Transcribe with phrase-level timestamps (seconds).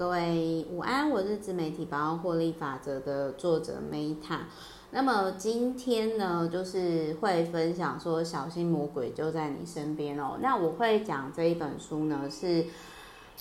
[0.00, 4.38] 各位午安，我是自媒体百万获利法则的作者 Meta。
[4.92, 10.38] 那么今天呢，就是会分享说，小心魔鬼就在你身边哦。
[10.40, 12.64] 那我会讲这一本书呢，是。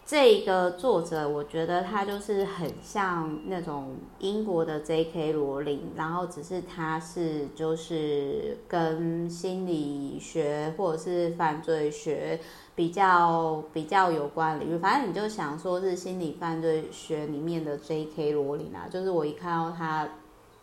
[0.10, 5.34] 这个作者，我觉得他就是很像那种英国的 J.K.
[5.34, 12.40] 罗琳，然后只是他是就是跟心理学或者是犯罪学
[12.74, 14.80] 比较比较有关领域。
[14.80, 18.32] 反正你就想说是心理犯罪学里面的 J.K.
[18.32, 20.10] 罗琳啊，就是我一看到她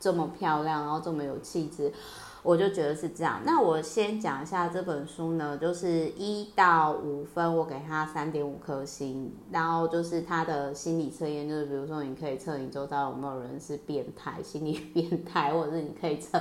[0.00, 1.92] 这么漂亮，然后这么有气质。
[2.46, 3.40] 我就觉得是这样。
[3.44, 9.34] 那我先讲一下这本书呢，就是一到五分，我给他三点五颗星。
[9.50, 16.40] 然后就是他的心理测验，就是比如说你可以测你周遭有没有人是变态、心理 变态，或者是你可以测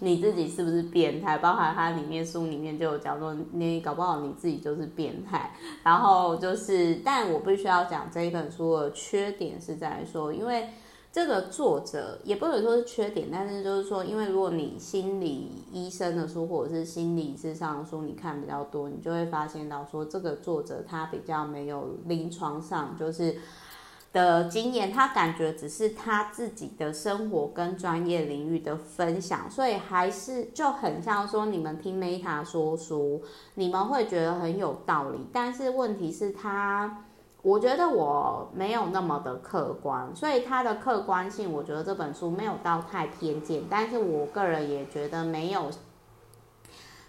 [0.00, 1.38] 你自己是不是变态。
[1.38, 5.50] 包含它里面书里面就有讲说，你搞不好你自己就是变态。
[5.82, 10.68] 然后就是，但我必须要讲这一本书的缺点是在说，因为。
[11.16, 23.34] 这个作者也不能说是缺点，但是就是说，因为如果你心理医生的书或者是心理智商的书你看比较多，你就会发现到说，这个作者他比较没有临床上就是
[24.12, 33.22] 的经验，他感觉只是他自己的生活跟专业领域的分享，所以还是就很像说你们听 Meta 说书，
[33.54, 37.05] 你们会觉得很有道理，但是问题是他。
[37.46, 45.70] 我觉得我没有那么的客观，所以它的客观性，我觉得这本书没有到太偏见，但是我个人也觉得没有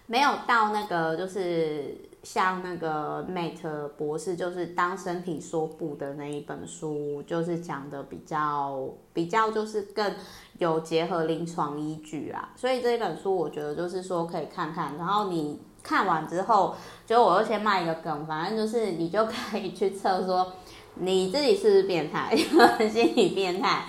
[0.06, 10.14] 没有到那个就是像那个 Mate 博士，就是当身体说不的那一本书，就是讲的比较比较就是更
[10.58, 15.60] 有结合临床依据啊，所以这一本书我觉得就是说可以看看，然后你。
[15.88, 16.74] 看完之后，
[17.06, 20.52] 就我就先卖一个梗，反正就是你就可以去测说
[20.96, 22.36] 你自己是不是变态，
[22.86, 23.84] 心理变态，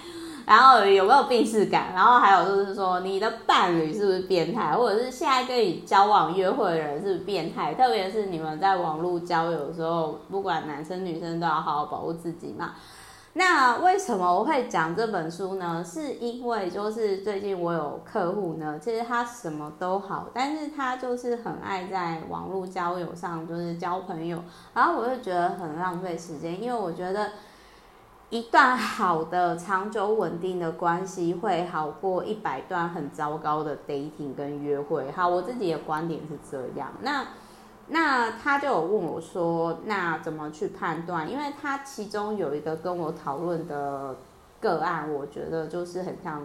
[0.45, 12.75] 然后有没有病识感，然后还有就是说你的伴侣是不是变态，或者是现在跟你交往约会的人是不是变态，特别是你们在网络交友的时候，不管男生女生都要好好保护自己嘛。
[13.33, 15.83] 那为什么我会讲这本书呢？
[15.85, 27.33] 是因为就是最近我有客户呢，其实他什么都好，但是他就是很爱在网络交友上就是交朋友，然后我就觉得很浪费时间，因为我觉得
[28.29, 35.11] 一段好的长久稳定的关系会好过一百段很糟糕的 dating 跟约会。
[35.11, 36.91] 好，我自己的观点是这样。
[37.01, 37.25] 那。
[37.91, 41.27] 那他就有问我说：“那怎么去判断？
[41.27, 44.15] 因为他其中有一个跟我讨论的
[44.61, 46.43] 个案，我觉得就是很像，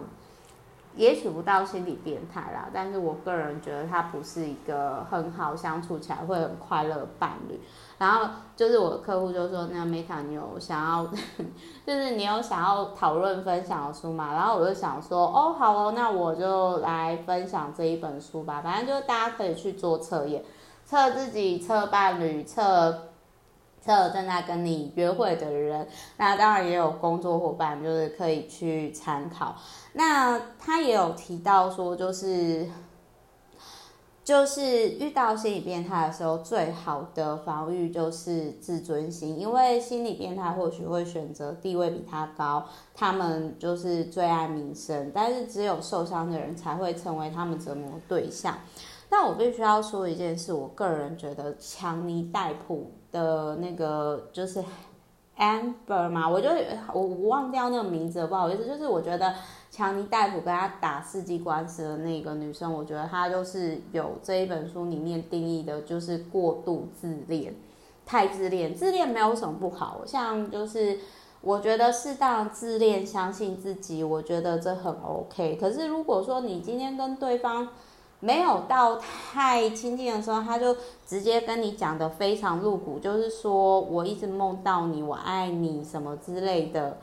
[0.95, 7.59] 也许不到心理变态啦，但是我个人觉得他不是一个很好相处起来会很快乐伴侣。
[7.99, 11.05] 然后就是我的客户就说：‘那 Meta，你有想要，
[11.85, 18.61] 就是你有想要讨论分享的书吗？’然后我就想说：‘哦，好哦，那我就来分享这一本书吧。
[18.63, 20.43] 反正就是大家可以去做测验。’
[20.85, 23.09] 测自己，测伴侣，测
[23.81, 25.87] 测正在跟你约会的人，
[26.17, 29.55] 那当然也有工作伙伴，就是可以去参考。
[29.93, 32.67] 那他也有提到说，就是
[34.23, 42.65] 就是遇到心理变态的时候，最好的防御就是自尊心，因为心理变态或许会选择地位比他高，
[42.95, 48.57] 他们就是最爱名声，但是只有受伤的人才会成为他们折磨对象。
[49.17, 54.61] 但我必须要说一件事，我个人觉得强尼戴普的那个就是
[55.37, 56.49] Amber 嘛，我就
[56.93, 58.65] 我忘掉那个名字了，不好意思。
[58.65, 59.33] 就是我觉得
[59.71, 67.55] 强尼戴普跟他打世纪官司的那个女生，我觉得她就是有这一本书里面定义的，就是过度自恋，
[68.05, 68.75] 太自恋。
[68.75, 70.99] 自恋没有什么不好，像就是
[71.39, 75.55] 我觉得适当自恋，相信自己，我觉得这很 OK。
[75.55, 77.69] 可是如果说你今天跟对方，
[78.21, 86.97] 没有到太亲近的时候，他就直接跟你讲的非常露骨，就是说我一直梦到你，我爱你什么之类的。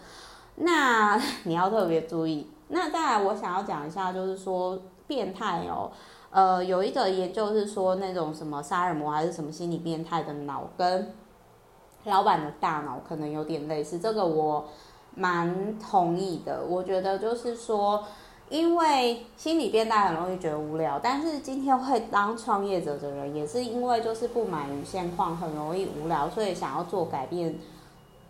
[0.57, 2.51] 那你要特别注意。
[2.69, 5.93] 那当然，我想要讲一下，就是说变态哦，
[6.31, 11.15] 呃，有一个研究是说那种什么杀人魔还是什么心理变态的脑跟
[12.05, 14.65] 老板的大脑可能有点类似，这个我
[15.15, 16.65] 蛮同意的。
[16.69, 18.03] 我觉得就是说。
[18.53, 27.59] 因为心理变态很容易觉得无聊，但是今天会当创业者的人，也是因为就是不满于现况，很容易无聊，所以想要做改变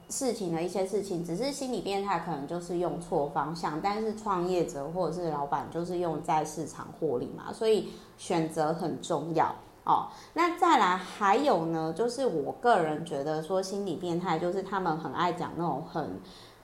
[0.09, 1.25] 事情的一些事情。
[1.25, 9.53] 只是心理变态可能就是用错方向，但是创业者或者是老板就是用在市场获利嘛，所以选择很重要。
[9.83, 10.07] 哦。
[10.35, 16.21] 那再来还有呢，就是我个人觉得说心理变态，就是他们很爱讲那种很，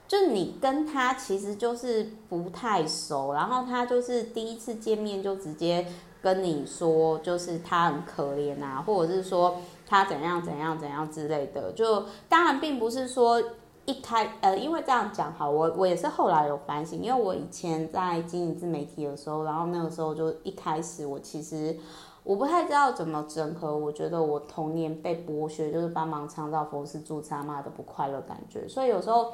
[0.09, 5.87] 就你跟他其实就是不太熟，然后他就是第一次见面就直接
[6.21, 9.55] 跟你说，就是他很可怜啊，或者是说
[9.87, 11.71] 他怎样怎样怎样之类的。
[11.71, 13.41] 就当然并不是说。
[13.85, 21.75] 一开呃，因为这样讲好，我我也是后来有反省，因为我以前在经营自媒体的时候，然后那个时候就一开始我其实
[22.21, 29.33] 我不太知道怎么整合，我觉得我童年被剥削，就是帮忙创造佛寺住持阿嬷的不快乐感觉，所以有时候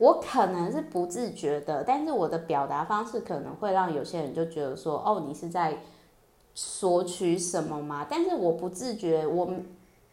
[0.00, 5.78] 我可能是不自觉的，但是我的表达方式可能会让有些人就觉得说，哦，你是在
[6.54, 8.06] 索取什么吗？
[8.10, 9.48] 但是我不自觉，我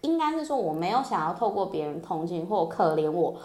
[0.02, 3.36] 应该是说我没有想要透过别人同情或可怜我。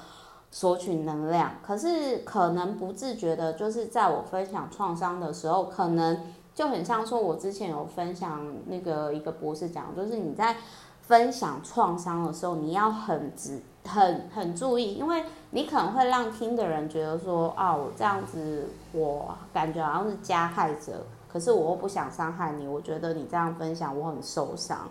[0.55, 10.59] 索取能量，可是可能不自觉的，就是在我分享创伤的时候，可能就很像说，我之前有分享那个一个博士讲，就是你在
[11.01, 24.91] 分享创伤的时候，你要很直、很很注意，因为你可能会让听的人觉得说，啊，我这样子，我感觉好像是加害者，可是我又不想伤害你，我觉得你这样分享我很受伤，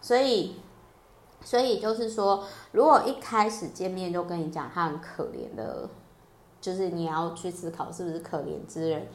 [0.00, 0.56] 所以。
[1.40, 5.88] 所以就是说，如果一开始见面就跟你讲他很可怜的，
[6.60, 9.06] 就是你要去思考是不是可怜之人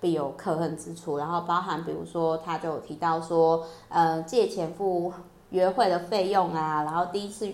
[0.00, 1.18] 必有可恨之处。
[1.18, 5.12] 然后包含比如说，他就有提到说，呃，借钱付
[5.50, 7.52] 约会的费用啊，然后第一次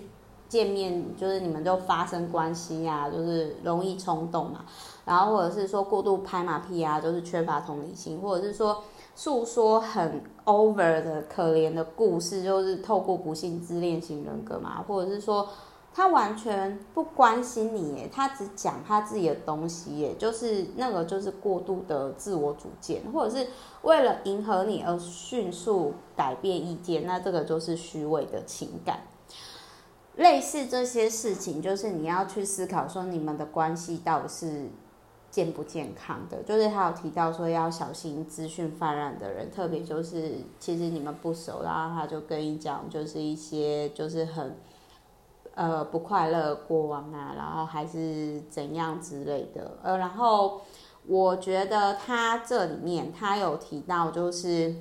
[0.49, 4.65] 见面就是你们就发生关系啊，就是容易冲动嘛。
[5.05, 8.83] 然后或者是说过度拍马屁啊，就是缺乏同理心，或者是说。
[9.21, 15.49] 诉说很 over 的可怜的故事，就是透过不幸自恋型人格嘛，或者是说
[15.93, 23.49] 他完全不关心你，耶，他只讲他自己的东西，耶，就是那个就是过度的自我主见，或者是
[23.83, 29.01] 为了迎合你而迅速改变意见，那这个就是虚伪的情感。
[30.19, 34.69] 类似这些事情，就是你要去思考说你们的关系到底是。
[35.31, 44.57] 健不健康的，就是他有提到说要小心资讯泛滥的人，特别就是其实你们不熟，然后他就跟你讲，就是一些就是很
[45.55, 50.63] 呃不快乐过往啊，然后还是怎样之类的，呃，然后
[51.07, 54.75] 我觉得他这里面他有提到，就是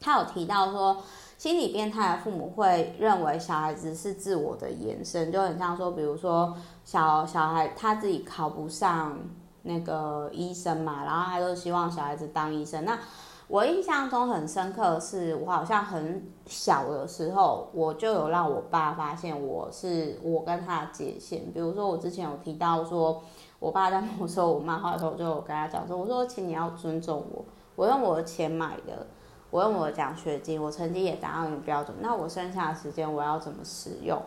[0.00, 1.00] 他有提到说，
[1.42, 6.54] 心理变态的父母会认为小孩子是自我的延伸，就很像说，比如说
[6.84, 9.18] 小小孩他自己考不上。
[9.64, 12.84] 那个医生嘛，然后他都希望小孩子当医生。
[12.84, 12.98] 那
[13.46, 21.52] 我印象中很深刻的是，我好像很小的时候，我就有让我爸发现我是我跟他的界限。
[21.52, 23.22] 比如说，我之前有提到说，
[23.60, 27.44] 我爸在没收我漫画的时候，我就有跟他讲说，我说，请你要尊重我，
[27.76, 29.06] 我用我的钱买的，
[29.52, 34.20] 我用我的奖学金，我成绩也达到你标准，那我剩下的时间我要怎么使用？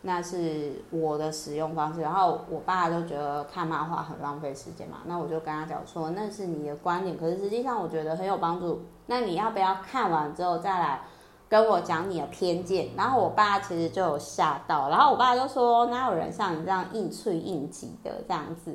[0.00, 8.80] 那是我的使用方式，然后我爸就觉得看漫画很浪费时间嘛，那我就跟他讲说，那是你的观点，可是实际上我觉得很有帮助。
[9.08, 11.02] 那你要不要看完之后再来
[11.46, 12.88] 跟我讲你的偏见？
[12.96, 18.74] 然后我爸其实就有吓到，然后我爸就说，哪有人像你这样硬脆硬挤的这样子？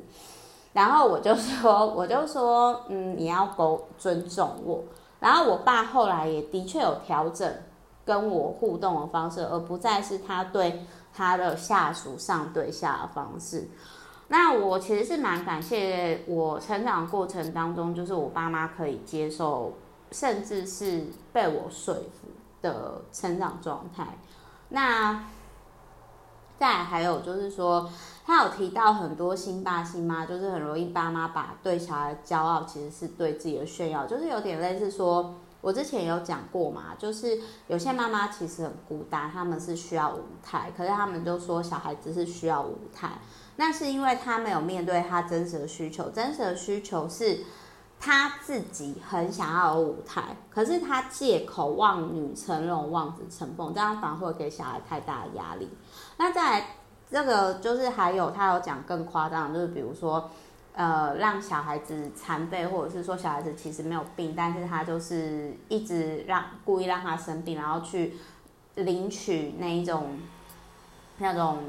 [0.74, 4.84] 然后我就说，我就说，嗯，你要够尊重我。
[5.19, 7.51] 然后我爸后来也的确有调整
[8.06, 10.85] 跟我互动的方式，而不再是他对。
[11.17, 13.69] 他的下属上对下的方式，
[14.27, 19.72] 那我其实是蛮感谢我成长过程当中，就是我爸妈可以接受，
[20.12, 22.27] 甚至是被我说服
[22.62, 24.05] 的成长状态。
[24.67, 25.24] 那
[26.59, 27.89] 再还有就是说，
[28.25, 35.35] 他有提到很多新爸新妈，就是很容易爸妈把对小孩的骄傲，其实是对自己的炫耀，就是有点类似说。
[35.62, 43.19] 我之前有讲过嘛，就是有些妈妈其实很孤单，他们是需要舞台，可是他们就说小孩子是需要舞台，
[43.55, 47.39] 那是因为他没有面对他真实的需求，真实的需求是
[48.05, 55.67] 他自己很想要有舞台，可是他借口望女成龙，望子成凤，这样反而会给小孩太大的压力。
[56.17, 56.67] 那再来
[57.09, 60.29] 这个就是还有他有讲更夸张，就是比如说。
[60.77, 68.15] 呃，让小孩子残废，或者是说小孩子其实没有病，但是他就是一直让故意让他生病，然后去
[68.74, 70.19] 领取那一种
[71.19, 71.59] 那种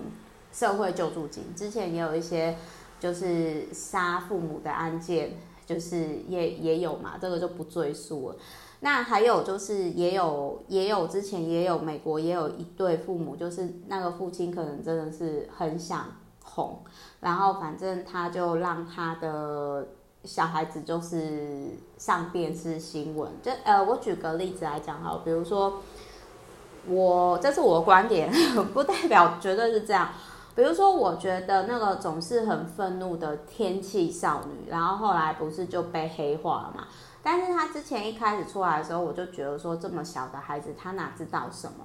[0.53, 1.55] 社会救助金。
[1.55, 2.59] 之前也有一些
[2.99, 8.37] 就是杀父母的案件，就是也也有嘛，这个就不赘述了。
[8.81, 16.07] 那还有就是也有也有之前也有美国也有一对父母，就是那个父亲可能真的是很想
[16.45, 16.81] 红。
[17.21, 19.89] 然后反正他就让他的
[20.25, 25.81] 小孩子就是上电视新闻，就呃，我举个例子来讲哈，比如说
[26.87, 28.31] 我这是我的观点，
[28.73, 30.11] 不代表绝对是这样。
[30.57, 36.89] 比如说，我觉得那个总是很愤怒的天气少女，然后后来不是就被黑化了嘛？
[37.23, 41.85] 但是她之前一开始出来的时候，我就觉得说，这么小的孩子，他哪知道什么？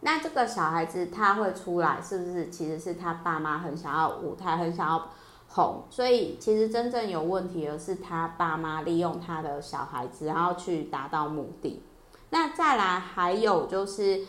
[0.00, 5.06] 那这个小孩子他会出来，是不是其实是他爸妈很想要舞台，很想要
[5.48, 5.82] 红？
[5.90, 11.82] 所以其实真正有问题的是他爸妈利用他的小孩子，然后去达到目的。
[12.30, 14.24] 那再来还有就是，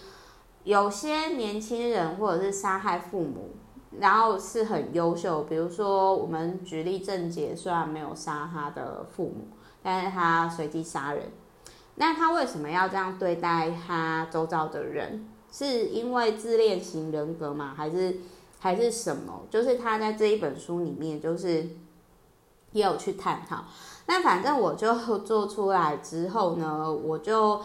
[0.65, 3.51] 有些年轻人或者是杀害父母。
[3.97, 9.47] 然后是很优秀，比如说我们举例郑捷，虽然没有杀他的父母，
[9.81, 11.31] 但是他随机杀人。
[11.95, 15.27] 那他为什么要这样对待他周遭的人？
[15.51, 17.73] 是因为自恋型人格吗？
[17.75, 18.17] 还是
[18.59, 19.41] 还是什么？
[19.49, 21.67] 就是他在这一本书里面，就是
[22.73, 23.63] 也有去探讨。
[24.05, 27.61] 那反正我就做出来之后呢，我就。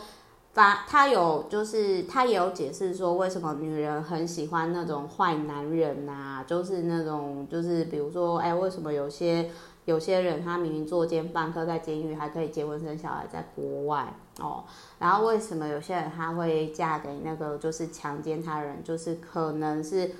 [0.54, 9.50] 发他有就是他也有解释说，为什么女人很喜欢那种坏男人啊，就是那种就是比如说哎，为什么有些
[9.84, 14.62] 有些人他明明作奸犯科在监狱还可以结婚生小孩在国外哦，
[15.00, 20.12] 然后为什么有些人他会嫁给那个就是强奸他人，就是可能是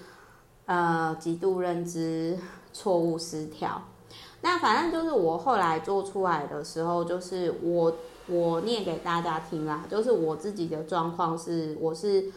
[0.67, 2.37] 呃极度认知
[2.73, 3.81] 错误失调。
[4.45, 7.93] 那反正就是我后来做出来的时候，就是我。
[8.27, 12.33] 我念给大家听啦，就是我自己的状况是，我是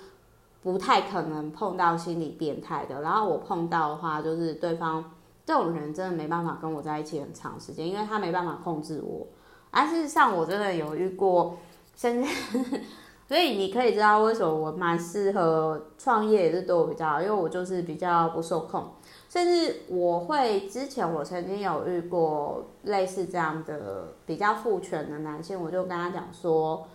[0.61, 3.01] 不太可能碰到心理变态的。
[3.01, 5.13] 然后我碰到的话，就是对方
[5.45, 9.27] 这种人真的没办法跟我在一起很长时间，因为他没办法控制我。
[9.71, 11.55] 而事实上，我真的有遇过，
[11.95, 12.29] 甚至，
[13.25, 18.91] 所以你可以知道为什么我蛮适合创业，也是对我比较好，因为我就是比较不受控。
[19.37, 26.87] 甚至我会之前我曾经有遇过类似这样的比较父权的男性，我就跟他讲说，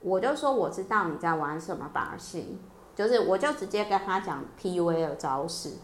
[0.00, 2.58] 我就说我知道你在玩什么把戏，
[2.96, 5.74] 就是我就直接跟他讲 PUA 的招式，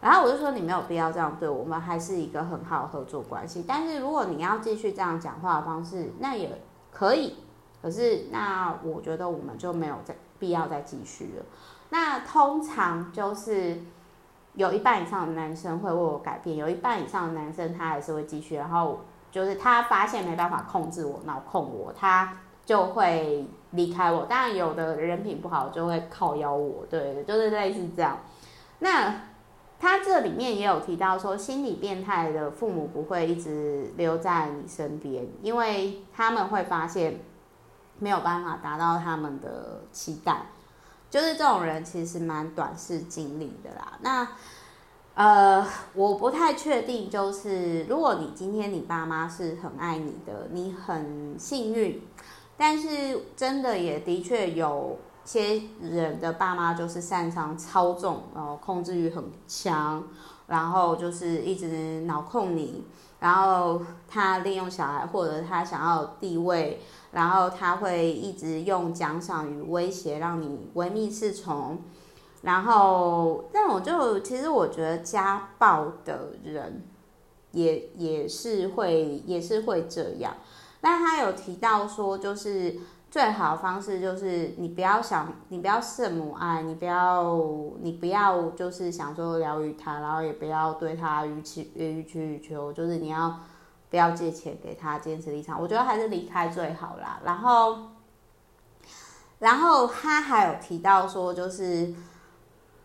[0.00, 3.64] 然后我就说你没有必要这样对我们，还是一个很好的合作关系。
[3.68, 6.60] 但是如果你要继续这样讲话的方式，那也
[6.90, 7.36] 可以，
[7.80, 11.44] 可是那我觉得我们就没有再必要再继续了。
[11.90, 13.80] 那通常就是。
[14.56, 22.32] 有一半以上的男生会为我改变，有一半以上的男生他还是会继续，然后就是他发现没办法控制我，脑控我，他
[22.64, 24.24] 就会离开我。
[24.24, 28.18] 当然，有的人品不好就会靠邀我，对，就是类似这样。
[28.78, 29.14] 那
[29.78, 37.20] 他这里面也有提到说，心理变态的父母不会一直留在你身边，因为他们会发现
[37.98, 40.46] 没有办法达到他们的期待。
[41.10, 43.98] 就是这种人其实蛮短视近利的啦。
[44.00, 44.28] 那
[45.14, 52.02] 呃，我不太确定，就是如果你今天你爸妈是很爱你的，你很幸运。
[52.58, 60.02] 但是真的也的确有些人的爸妈就是擅长操纵，然后控制欲很强，
[60.46, 62.84] 然后就是一直脑控你。
[63.20, 66.80] 然后他利用小孩，或者他想要地位，
[67.12, 71.78] 然后他会一直用奖赏与威胁让你唯命是从。
[72.42, 76.84] 然后但我就其实我觉得家暴的人
[77.52, 80.34] 也也是会也是会这样。
[80.80, 82.76] 但他有提到说，就是
[83.16, 87.34] 最好的方式就是你不要想，你不要圣母爱，你不要
[87.80, 93.34] 你不要就是想说疗愈他，然后也不要对他予取予取予求，就是你要
[93.88, 95.58] 不要借钱给他，坚持立场。
[95.58, 97.18] 我觉得还是离开最好啦。
[97.24, 97.78] 然后，
[99.38, 101.94] 然后他还有提到说，就是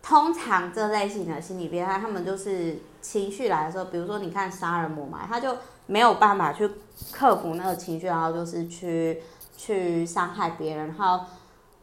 [0.01, 5.57] 通常这类型的心理变态，他们就是情绪来的时候，比如说你看杀人魔嘛，他就
[5.88, 6.71] 没有办法去
[7.11, 9.21] 克服那个情绪，然后就是去。
[9.61, 11.23] 去伤害别人，然后，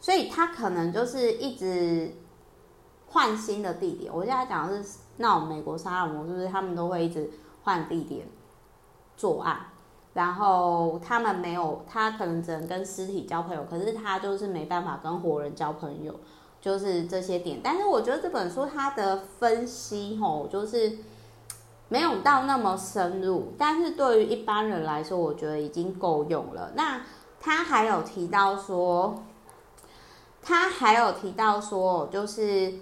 [0.00, 2.12] 所以他可能就是一直
[3.06, 4.12] 换新的地点。
[4.12, 7.30] 我现在讲的是那种美国杀人魔，就是他们都会一直
[7.62, 8.26] 换地点
[9.16, 9.60] 作案，
[10.12, 16.12] 然后他们没有，他可能只能跟尸体交朋友，可是他就是没办法跟活人交朋友，
[16.60, 17.60] 就是这些点。
[17.62, 20.98] 但是我觉得这本书它的分析吼，就是
[21.88, 26.72] 没有到那么深入，但是对于一般人来说，我觉得已经够用了。
[26.74, 27.02] 那
[27.48, 29.22] 他还有提到说，
[30.42, 32.74] 他还有提到说，就是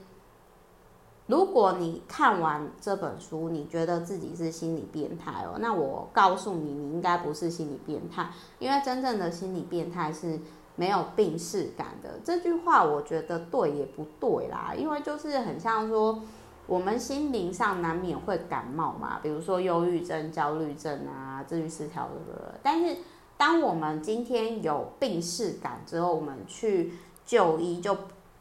[1.28, 10.40] 如果你看完这本书，你觉得自己是心理变态哦，那我告诉你，你应该不是心理变态，因为真正的心理变态是
[10.75, 12.18] 没有病识感的。
[12.25, 16.20] 这句话我觉得对也不对啦，因为就是很像说，
[16.66, 22.96] 我们心灵上难免会感冒嘛，比如说忧郁症、焦虑症啊、自律失调的，但是。
[23.37, 27.97] 当我们今天有病逝感之后，我们去就医就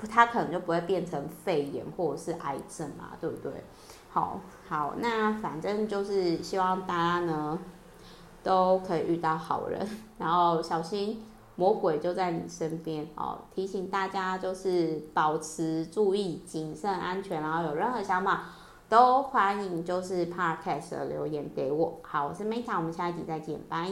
[0.10, 3.52] 它可能就不会变成肺炎或者是癌症嘛，对不对？
[4.10, 7.60] 好，好，那反正就是希望大家呢
[8.44, 9.86] 都可以遇到好人，
[10.18, 11.22] 然后小心
[11.56, 13.40] 魔鬼就在你身边哦。
[13.54, 18.46] 提醒大家就是保持注意、谨慎、安全，然后有任何想法
[18.88, 22.00] 都欢迎就是 Podcast 的留言给我。
[22.04, 23.84] 好，我是 Meta，我们下一集再见，拜。